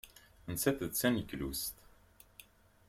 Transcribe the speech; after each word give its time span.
Nettat 0.49 0.79
d 0.91 0.93
taneglust. 0.93 1.75